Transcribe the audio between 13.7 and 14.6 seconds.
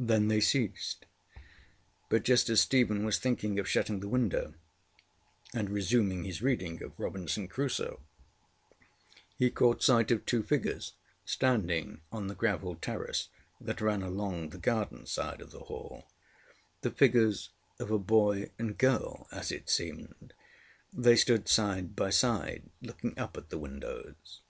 ran along the